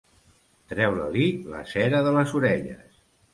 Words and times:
Treure-li 0.71 1.25
la 1.51 1.61
cera 1.73 2.01
de 2.09 2.15
les 2.17 2.35
orelles. 2.41 2.89